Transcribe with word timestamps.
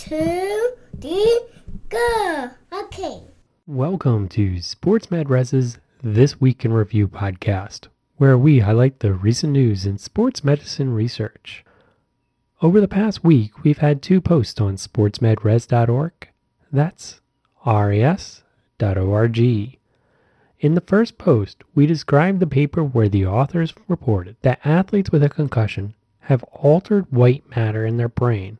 two, 0.00 0.70
three, 0.98 1.40
go. 1.90 2.50
Okay. 2.72 3.20
Welcome 3.66 4.30
to 4.30 4.62
Sports 4.62 5.10
Med 5.10 5.28
Res's 5.28 5.76
This 6.02 6.40
Week 6.40 6.64
in 6.64 6.72
Review 6.72 7.06
podcast, 7.06 7.88
where 8.16 8.38
we 8.38 8.60
highlight 8.60 9.00
the 9.00 9.12
recent 9.12 9.52
news 9.52 9.84
in 9.84 9.98
sports 9.98 10.42
medicine 10.42 10.94
research. 10.94 11.66
Over 12.62 12.80
the 12.80 12.88
past 12.88 13.22
week, 13.22 13.62
we've 13.62 13.78
had 13.78 14.00
two 14.00 14.22
posts 14.22 14.58
on 14.58 14.76
sportsmedres.org. 14.76 16.12
That's 16.72 17.20
ras.org. 17.66 19.38
In 19.38 20.74
the 20.74 20.84
first 20.86 21.18
post, 21.18 21.62
we 21.74 21.84
described 21.84 22.40
the 22.40 22.46
paper 22.46 22.82
where 22.82 23.10
the 23.10 23.26
authors 23.26 23.74
reported 23.86 24.36
that 24.40 24.60
athletes 24.64 25.12
with 25.12 25.22
a 25.22 25.28
concussion 25.28 25.92
have 26.20 26.42
altered 26.44 27.12
white 27.12 27.50
matter 27.54 27.84
in 27.84 27.98
their 27.98 28.08
brain 28.08 28.56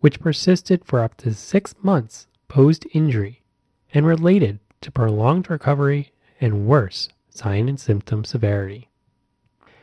which 0.00 0.20
persisted 0.20 0.84
for 0.84 1.00
up 1.00 1.16
to 1.18 1.32
six 1.32 1.74
months 1.82 2.26
post 2.48 2.86
injury 2.92 3.42
and 3.94 4.06
related 4.06 4.58
to 4.80 4.90
prolonged 4.90 5.48
recovery 5.48 6.12
and 6.40 6.66
worse 6.66 7.08
sign 7.28 7.68
and 7.68 7.78
symptom 7.78 8.24
severity. 8.24 8.88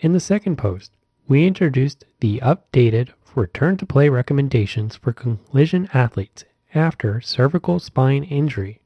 In 0.00 0.12
the 0.12 0.20
second 0.20 0.56
post, 0.56 0.92
we 1.28 1.46
introduced 1.46 2.04
the 2.20 2.40
updated 2.40 3.10
return 3.34 3.76
to 3.76 3.86
play 3.86 4.08
recommendations 4.08 4.96
for 4.96 5.12
collision 5.12 5.88
athletes 5.92 6.44
after 6.74 7.20
cervical 7.20 7.78
spine 7.78 8.24
injury 8.24 8.80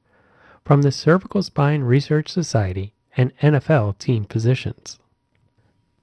from 0.65 0.83
the 0.83 0.93
Cervical 0.93 1.43
Spine 1.43 1.83
Research 1.83 2.29
Society 2.29 2.93
and 3.17 3.37
NFL 3.39 3.97
team 3.97 4.27
physicians. 4.27 4.99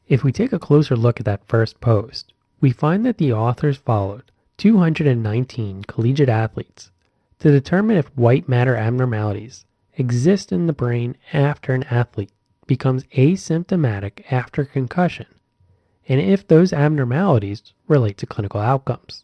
If 0.07 0.23
we 0.23 0.31
take 0.31 0.51
a 0.51 0.59
closer 0.59 0.95
look 0.95 1.19
at 1.19 1.25
that 1.27 1.47
first 1.47 1.79
post, 1.79 2.33
we 2.59 2.71
find 2.71 3.05
that 3.05 3.19
the 3.19 3.31
authors 3.31 3.77
followed 3.77 4.23
219 4.57 5.83
collegiate 5.83 6.29
athletes 6.29 6.91
to 7.39 7.51
determine 7.51 7.97
if 7.97 8.15
white 8.15 8.47
matter 8.47 8.75
abnormalities 8.75 9.65
exist 9.97 10.51
in 10.51 10.67
the 10.67 10.73
brain 10.73 11.15
after 11.33 11.73
an 11.73 11.83
athlete 11.83 12.31
becomes 12.67 13.03
asymptomatic 13.15 14.23
after 14.31 14.65
concussion, 14.65 15.27
and 16.07 16.19
if 16.19 16.47
those 16.47 16.73
abnormalities 16.73 17.73
relate 17.87 18.17
to 18.17 18.25
clinical 18.25 18.59
outcomes. 18.59 19.23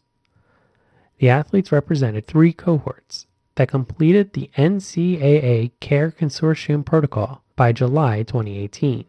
The 1.18 1.30
athletes 1.30 1.72
represented 1.72 2.26
three 2.26 2.52
cohorts 2.52 3.26
that 3.54 3.68
completed 3.68 4.32
the 4.32 4.50
NCAA 4.56 5.72
Care 5.80 6.10
Consortium 6.10 6.84
protocol 6.84 7.42
by 7.56 7.72
July 7.72 8.22
2018. 8.22 9.04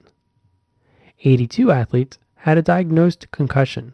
82 1.24 1.72
athletes 1.72 2.20
had 2.36 2.58
a 2.58 2.62
diagnosed 2.62 3.32
concussion 3.32 3.94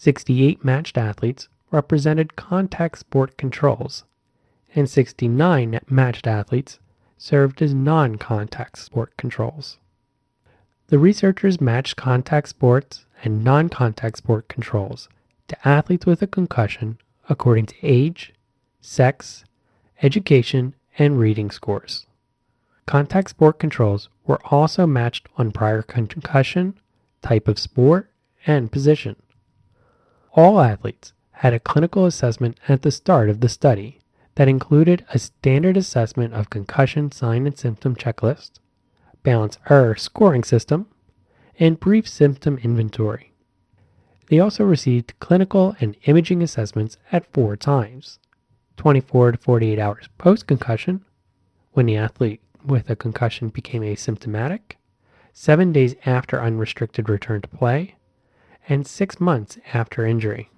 68 0.00 0.64
matched 0.64 0.96
athletes 0.96 1.48
represented 1.72 2.36
contact 2.36 3.00
sport 3.00 3.36
controls, 3.36 4.04
and 4.72 4.88
69 4.88 5.80
matched 5.90 6.28
athletes 6.28 6.78
served 7.16 7.60
as 7.60 7.74
non 7.74 8.14
contact 8.14 8.78
sport 8.78 9.16
controls. 9.16 9.78
The 10.86 11.00
researchers 11.00 11.60
matched 11.60 11.96
contact 11.96 12.48
sports 12.48 13.06
and 13.24 13.42
non 13.42 13.68
contact 13.70 14.18
sport 14.18 14.46
controls 14.46 15.08
to 15.48 15.68
athletes 15.68 16.06
with 16.06 16.22
a 16.22 16.28
concussion 16.28 16.98
according 17.28 17.66
to 17.66 17.74
age, 17.82 18.32
sex, 18.80 19.44
education, 20.00 20.76
and 20.96 21.18
reading 21.18 21.50
scores. 21.50 22.06
Contact 22.86 23.30
sport 23.30 23.58
controls 23.58 24.08
were 24.24 24.40
also 24.44 24.86
matched 24.86 25.28
on 25.36 25.50
prior 25.50 25.82
concussion, 25.82 26.78
type 27.20 27.48
of 27.48 27.58
sport, 27.58 28.12
and 28.46 28.70
position. 28.70 29.16
All 30.32 30.60
athletes 30.60 31.12
had 31.32 31.54
a 31.54 31.60
clinical 31.60 32.04
assessment 32.04 32.58
at 32.68 32.82
the 32.82 32.90
start 32.90 33.30
of 33.30 33.40
the 33.40 33.48
study 33.48 34.00
that 34.34 34.48
included 34.48 35.04
a 35.12 35.18
standard 35.18 35.76
assessment 35.76 36.34
of 36.34 36.50
concussion 36.50 37.10
sign 37.10 37.46
and 37.46 37.58
symptom 37.58 37.96
checklist, 37.96 38.60
balance 39.22 39.58
error 39.68 39.96
scoring 39.96 40.44
system, 40.44 40.86
and 41.58 41.80
brief 41.80 42.08
symptom 42.08 42.58
inventory. 42.58 43.32
They 44.28 44.38
also 44.38 44.64
received 44.64 45.18
clinical 45.20 45.74
and 45.80 45.96
imaging 46.04 46.42
assessments 46.42 46.98
at 47.10 47.32
four 47.32 47.56
times 47.56 48.18
24 48.76 49.32
to 49.32 49.38
48 49.38 49.78
hours 49.78 50.08
post 50.18 50.46
concussion, 50.46 51.04
when 51.72 51.86
the 51.86 51.96
athlete 51.96 52.40
with 52.64 52.88
a 52.90 52.96
concussion 52.96 53.48
became 53.48 53.82
asymptomatic, 53.82 54.76
seven 55.32 55.72
days 55.72 55.96
after 56.06 56.40
unrestricted 56.40 57.08
return 57.08 57.40
to 57.40 57.48
play, 57.48 57.96
and 58.68 58.86
six 58.86 59.18
months 59.18 59.58
after 59.72 60.04
injury. 60.06 60.50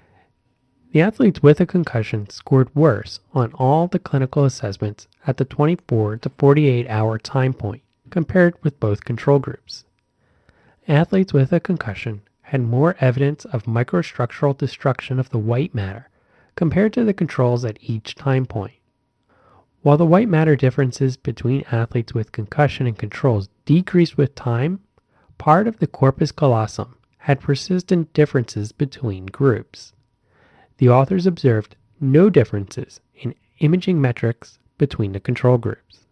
The 0.93 1.03
athletes 1.03 1.43
with 1.43 1.61
a 1.61 1.67
concussion 1.67 2.29
scored 2.31 2.75
worse 2.75 3.21
on 3.33 3.53
all 3.53 3.87
the 3.87 4.01
clinical 4.01 4.45
assessments 4.45 5.07
at 5.25 5.37
the 5.37 5.45
24 5.45 6.17
to 6.19 6.31
48 6.37 6.89
hour 6.89 7.19
time 7.19 7.53
point 7.53 7.83
compared 8.11 8.55
with 8.65 8.81
both 8.81 9.05
control 9.05 9.39
groups. 9.39 9.85
Athletes 10.89 11.33
with 11.33 11.53
a 11.53 11.61
concussion 11.61 12.23
had 12.43 12.61
more 12.61 12.97
evidence 12.99 13.45
of 13.45 13.63
microstructural 13.65 14.59
destruction 14.59 15.21
of 15.21 15.31
the 15.31 15.39
white 15.39 15.73
matter 15.73 16.09
compared 16.57 16.93
to 16.95 17.05
the 17.05 17.15
controls 17.15 17.65
at 17.65 17.79
each 17.81 18.17
time 18.17 18.45
point. 18.45 18.75
While 19.83 19.97
the 19.97 20.05
white 20.05 20.29
matter 20.29 20.57
differences 20.57 21.17
between 21.17 21.65
athletes 21.71 22.13
with 22.13 22.33
concussion 22.33 22.89
and 22.89 22.99
controls 22.99 23.49
decreased 23.65 24.19
with 24.19 24.35
time, 24.35 24.81
part 25.39 25.69
of 25.69 25.79
the 25.79 25.87
corpus 25.87 26.33
callosum 26.33 26.97
had 27.21 27.41
persistent 27.41 28.13
differences 28.15 28.73
between 28.73 29.27
groups. 29.27 29.93
The 30.79 30.89
authors 30.89 31.27
observed 31.27 31.77
no 32.01 32.31
differences 32.31 33.01
in 33.15 33.35
imaging 33.59 34.01
metrics 34.01 34.59
between 34.79 35.13
the 35.13 35.21
control 35.21 35.59
groups. 35.59 36.07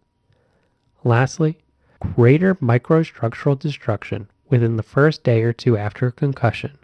Lastly, 1.03 1.57
greater 1.99 2.53
microstructural 2.55 3.57
destruction 3.57 4.29
within 4.49 4.77
the 4.77 4.83
first 4.83 5.23
day 5.23 5.41
or 5.41 5.51
two 5.51 5.75
after 5.75 6.11
concussion 6.11 6.77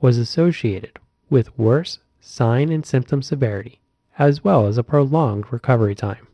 was 0.00 0.18
associated 0.18 0.98
with 1.28 1.56
worse 1.56 2.00
sign 2.20 2.70
and 2.70 2.84
symptom 2.84 3.22
severity, 3.22 3.80
as 4.18 4.42
well 4.42 4.66
as 4.66 4.78
a 4.78 4.82
prolonged 4.82 5.52
recovery 5.52 5.94
time. 5.94 6.26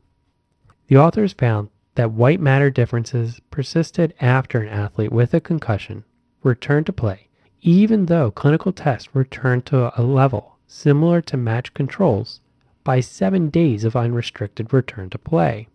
The 0.89 0.97
authors 0.97 1.35
found 1.35 1.69
that 1.97 2.13
white 2.13 2.41
matter 2.41 2.71
differences 2.71 3.41
persisted 3.51 4.15
after 4.21 4.61
an 4.61 4.69
athlete 4.69 5.13
with 5.13 5.35
a 5.35 5.41
concussion 5.41 6.05
returned 6.47 6.87
to 6.87 6.93
play 6.93 7.27
even 7.67 8.07
though 8.07 8.31
clinical 8.31 8.73
tests 8.73 9.09
returned 9.13 9.67
to 9.67 10.01
a 10.01 10.03
level 10.03 10.57
similar 10.69 11.21
to 11.21 11.37
match 11.37 11.75
controls 11.75 12.41
by 12.85 13.01
seven 13.01 13.51
days 13.51 13.83
of 13.83 13.97
unrestricted 13.97 14.73
return 14.73 15.11
to 15.11 15.19
play. 15.19 15.67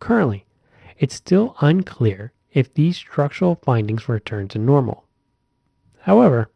Currently, 0.00 0.44
it's 0.98 1.14
still 1.14 1.54
unclear 1.60 2.32
if 2.52 2.74
these 2.74 2.96
structural 2.96 3.54
findings 3.62 4.08
return 4.08 4.48
to 4.48 4.58
normal. 4.58 5.04
However, 6.00 6.50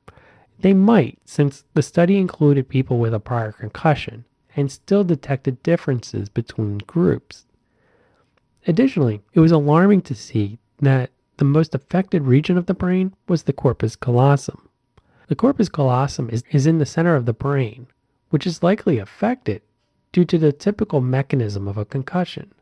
they 0.59 0.75
might 0.75 1.19
since 1.25 1.65
the 1.75 1.83
study 1.83 2.19
included 2.19 2.69
people 2.69 2.99
with 2.99 3.15
a 3.15 3.21
prior 3.21 3.53
concussion 3.53 4.25
and 4.57 4.71
still 4.71 5.05
detected 5.05 5.63
differences 5.63 6.29
between 6.29 6.79
groups. 6.79 7.47
Additionally, 8.67 9.23
it 9.33 9.39
was 9.39 9.53
alarming 9.53 10.03
to 10.03 10.15
see 10.17 10.59
that 10.81 11.11
the 11.37 11.45
most 11.45 11.75
affected 11.75 12.22
region 12.22 12.56
of 12.56 12.67
the 12.67 12.75
brain 12.75 13.15
was 13.28 13.43
the 13.43 13.53
corpus 13.53 13.97
callosum. 13.97 14.69
The 15.28 15.34
corpus 15.34 15.69
callosum 15.69 16.31
is, 16.31 16.45
is 16.50 16.67
in 16.67 16.78
the 16.78 16.87
center 16.87 17.17
of 17.17 17.27
the 17.27 17.33
brain, 17.33 17.87
which 18.31 18.47
is 18.47 18.62
likely 18.62 18.99
affected 18.99 19.62
due 20.12 20.25
to 20.27 20.39
the 20.39 20.53
typical 20.53 21.00
mechanism 21.00 21.67
of 21.67 21.77
a 21.77 21.84
concussion. 21.84 22.53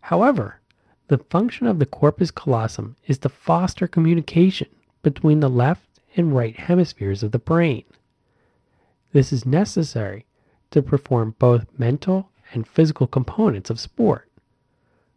However, 0.00 0.60
the 1.08 1.18
function 1.18 1.66
of 1.66 1.78
the 1.78 1.86
corpus 1.86 2.30
callosum 2.30 2.96
is 3.06 3.18
to 3.18 3.28
foster 3.28 3.86
communication 3.86 4.68
between 5.02 5.40
the 5.40 5.50
left 5.50 5.88
and 6.16 6.34
right 6.34 6.56
hemispheres 6.56 7.22
of 7.22 7.30
the 7.30 7.38
brain. 7.38 7.84
This 9.12 9.32
is 9.32 9.46
necessary 9.46 10.26
to 10.70 10.82
perform 10.82 11.36
both 11.38 11.66
mental 11.78 12.30
and 12.52 12.66
physical 12.66 13.06
components 13.06 13.70
of 13.70 13.78
sport. 13.78 14.28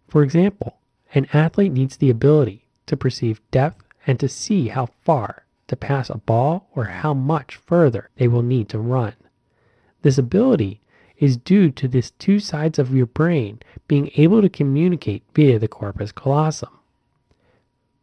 For 0.07 0.23
example, 0.23 0.78
an 1.13 1.27
athlete 1.33 1.71
needs 1.71 1.97
the 1.97 2.09
ability 2.09 2.67
to 2.85 2.97
perceive 2.97 3.41
depth 3.51 3.83
and 4.05 4.19
to 4.19 4.29
see 4.29 4.67
how 4.67 4.87
far 5.03 5.45
to 5.67 5.75
pass 5.75 6.09
a 6.09 6.17
ball 6.17 6.67
or 6.75 6.85
how 6.85 7.13
much 7.13 7.55
further 7.55 8.09
they 8.17 8.27
will 8.27 8.41
need 8.41 8.69
to 8.69 8.79
run. 8.79 9.13
This 10.01 10.17
ability 10.17 10.81
is 11.17 11.37
due 11.37 11.71
to 11.71 11.87
these 11.87 12.11
two 12.11 12.39
sides 12.39 12.79
of 12.79 12.95
your 12.95 13.05
brain 13.05 13.59
being 13.87 14.09
able 14.15 14.41
to 14.41 14.49
communicate 14.49 15.23
via 15.33 15.59
the 15.59 15.67
corpus 15.67 16.11
callosum. 16.11 16.79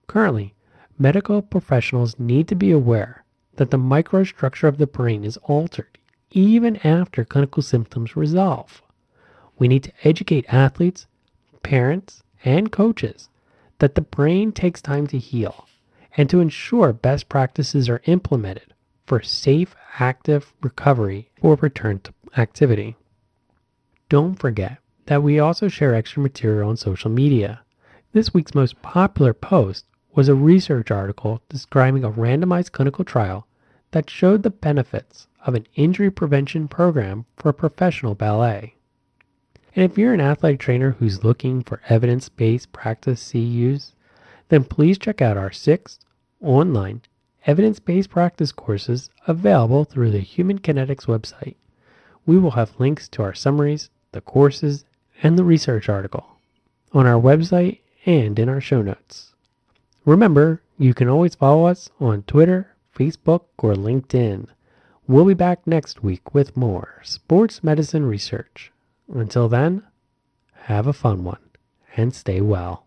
Currently, 0.06 0.55
medical 0.99 1.43
professionals 1.43 2.19
need 2.19 2.47
to 2.49 2.55
be 2.55 2.70
aware 2.70 3.25
that 3.56 3.70
the 3.70 3.79
microstructure 3.79 4.69
of 4.69 4.79
the 4.79 4.87
brain 4.87 5.25
is 5.25 5.38
altered 5.38 5.99
even 6.31 6.76
after 6.87 7.25
clinical 7.25 7.62
symptoms 7.62 8.17
resolve. 8.17 8.82
We 9.58 9.69
need 9.69 9.85
to 9.85 9.93
educate 10.05 10.44
athletes, 10.53 11.06
parents, 11.62 12.23
and 12.46 12.70
coaches 12.70 13.28
that 13.81 13.96
the 13.96 14.00
brain 14.00 14.52
takes 14.52 14.81
time 14.81 15.06
to 15.08 15.19
heal 15.19 15.66
and 16.16 16.31
to 16.31 16.40
ensure 16.40 16.93
best 16.93 17.28
practices 17.28 17.88
are 17.88 18.00
implemented 18.06 18.72
for 19.04 19.20
safe, 19.20 19.75
active 19.98 20.54
recovery 20.62 21.31
or 21.43 21.56
return 21.56 21.98
to 22.00 22.14
activity. 22.38 22.96
Don't 24.08 24.37
forget 24.37 24.78
that 25.06 25.22
we 25.22 25.38
also 25.38 25.69
share 25.69 25.94
extra 25.94 26.22
material 26.22 26.70
on 26.70 26.76
social 26.76 27.10
media. 27.10 27.60
This 28.12 28.32
week's 28.32 28.54
most 28.54 28.81
popular 28.81 29.34
post 29.34 29.84
was 30.14 30.28
a 30.28 30.34
research 30.34 30.90
article 30.90 31.43
describing 31.48 32.04
a 32.04 32.10
randomized 32.10 32.72
clinical 32.72 33.04
trial 33.04 33.46
that 33.90 34.08
showed 34.08 34.43
the 34.43 34.50
benefits 34.50 35.26
of 35.44 35.54
an 35.54 35.66
injury 35.75 36.10
prevention 36.10 36.69
program 36.69 37.26
for 37.37 37.52
professional 37.52 38.14
ballet. 38.14 38.75
And 39.76 39.84
if 39.84 39.99
you're 39.99 40.14
an 40.14 40.23
athletic 40.23 40.58
trainer 40.58 40.93
who's 40.93 41.23
looking 41.23 41.62
for 41.62 41.82
evidence 41.90 42.31
based 42.31 42.73
practice 42.73 43.23
CEUs, 43.23 43.93
then 44.49 44.64
please 44.64 44.96
check 44.96 45.20
out 45.20 45.37
our 45.37 45.52
six 45.52 45.99
online 46.40 47.02
evidence 47.44 47.78
based 47.78 48.08
practice 48.08 48.52
courses 48.52 49.11
available 49.26 49.84
through 49.84 50.12
the 50.12 50.20
Human 50.20 50.61
Kinetics 50.61 51.05
website. 51.05 51.56
We 52.25 52.38
will 52.38 52.52
have 52.52 52.81
links 52.81 53.06
to 53.11 53.23
our 53.23 53.34
summaries, 53.34 53.90
the 54.12 54.23
courses, 54.23 54.87
and 55.23 55.38
the 55.38 55.44
research 55.44 55.90
article 55.90 56.26
on 56.93 57.06
our 57.06 57.20
website 57.20 57.81
and 58.06 58.38
in 58.38 58.49
our 58.49 58.62
show 58.62 58.81
notes. 58.81 59.34
Remember, 60.06 60.62
you 60.79 60.94
can 60.94 61.08
always 61.08 61.34
follow 61.34 61.67
us 61.67 61.90
on 62.00 62.22
Twitter, 62.22 62.75
Facebook, 62.96 63.43
or 63.58 63.75
LinkedIn. 63.75 64.46
We'll 65.06 65.26
be 65.26 65.34
back 65.34 65.67
next 65.67 66.02
week 66.02 66.34
with 66.34 66.56
more 66.56 67.02
sports 67.05 67.62
medicine 67.62 68.06
research. 68.06 68.72
Until 69.12 69.49
then, 69.49 69.82
have 70.62 70.87
a 70.87 70.93
fun 70.93 71.25
one 71.25 71.38
and 71.97 72.14
stay 72.14 72.41
well. 72.41 72.86